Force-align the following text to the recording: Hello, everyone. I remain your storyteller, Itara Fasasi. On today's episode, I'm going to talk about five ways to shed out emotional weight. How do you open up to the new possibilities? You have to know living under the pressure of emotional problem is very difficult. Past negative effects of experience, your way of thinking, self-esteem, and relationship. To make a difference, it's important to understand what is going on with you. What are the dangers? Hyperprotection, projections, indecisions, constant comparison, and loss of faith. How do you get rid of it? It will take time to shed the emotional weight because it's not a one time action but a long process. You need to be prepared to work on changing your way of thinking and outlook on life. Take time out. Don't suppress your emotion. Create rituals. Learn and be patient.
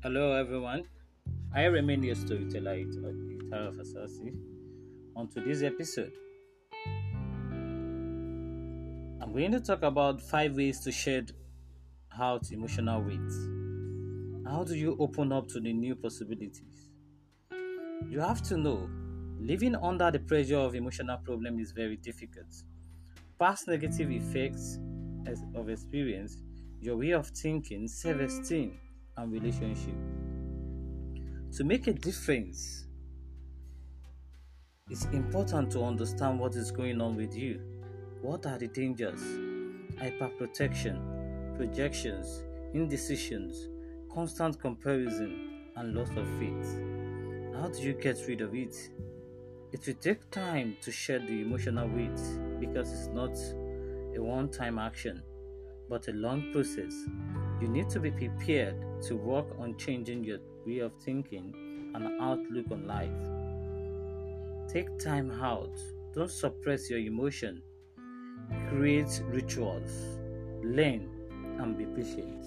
Hello, 0.00 0.32
everyone. 0.32 0.84
I 1.52 1.64
remain 1.64 2.04
your 2.04 2.14
storyteller, 2.14 2.76
Itara 2.76 3.72
Fasasi. 3.76 4.32
On 5.16 5.26
today's 5.26 5.64
episode, 5.64 6.12
I'm 9.20 9.32
going 9.32 9.50
to 9.50 9.58
talk 9.58 9.82
about 9.82 10.20
five 10.20 10.54
ways 10.54 10.78
to 10.84 10.92
shed 10.92 11.32
out 12.16 12.52
emotional 12.52 13.02
weight. 13.02 14.48
How 14.48 14.62
do 14.62 14.76
you 14.76 14.96
open 15.00 15.32
up 15.32 15.48
to 15.48 15.58
the 15.58 15.72
new 15.72 15.96
possibilities? 15.96 16.90
You 18.08 18.20
have 18.20 18.40
to 18.42 18.56
know 18.56 18.88
living 19.40 19.74
under 19.74 20.12
the 20.12 20.20
pressure 20.20 20.58
of 20.58 20.76
emotional 20.76 21.18
problem 21.18 21.58
is 21.58 21.72
very 21.72 21.96
difficult. 21.96 22.54
Past 23.40 23.66
negative 23.66 24.12
effects 24.12 24.78
of 25.56 25.68
experience, 25.68 26.36
your 26.80 26.96
way 26.96 27.10
of 27.10 27.26
thinking, 27.30 27.88
self-esteem, 27.88 28.78
and 29.18 29.32
relationship. 29.32 29.94
To 31.56 31.64
make 31.64 31.86
a 31.86 31.92
difference, 31.92 32.86
it's 34.90 35.04
important 35.06 35.70
to 35.72 35.82
understand 35.82 36.40
what 36.40 36.54
is 36.54 36.70
going 36.70 37.00
on 37.00 37.16
with 37.16 37.36
you. 37.36 37.60
What 38.22 38.46
are 38.46 38.58
the 38.58 38.68
dangers? 38.68 39.20
Hyperprotection, 40.00 41.56
projections, 41.56 42.44
indecisions, 42.72 43.68
constant 44.12 44.60
comparison, 44.60 45.70
and 45.76 45.94
loss 45.94 46.10
of 46.10 46.26
faith. 46.38 46.80
How 47.54 47.68
do 47.68 47.82
you 47.82 47.94
get 47.94 48.18
rid 48.28 48.40
of 48.40 48.54
it? 48.54 48.74
It 49.72 49.86
will 49.86 49.94
take 49.94 50.30
time 50.30 50.76
to 50.82 50.90
shed 50.90 51.26
the 51.26 51.42
emotional 51.42 51.88
weight 51.88 52.20
because 52.60 52.92
it's 52.92 53.08
not 53.08 53.36
a 54.16 54.22
one 54.22 54.48
time 54.48 54.78
action 54.78 55.22
but 55.88 56.06
a 56.08 56.12
long 56.12 56.52
process. 56.52 56.94
You 57.60 57.68
need 57.68 57.88
to 57.90 58.00
be 58.00 58.10
prepared 58.10 59.02
to 59.02 59.16
work 59.16 59.46
on 59.58 59.76
changing 59.76 60.24
your 60.24 60.38
way 60.64 60.78
of 60.78 60.92
thinking 61.04 61.92
and 61.94 62.20
outlook 62.20 62.66
on 62.70 62.86
life. 62.86 63.10
Take 64.72 64.98
time 64.98 65.30
out. 65.42 65.76
Don't 66.14 66.30
suppress 66.30 66.88
your 66.90 66.98
emotion. 67.00 67.62
Create 68.68 69.22
rituals. 69.26 70.18
Learn 70.62 71.08
and 71.58 71.76
be 71.76 71.86
patient. 71.86 72.44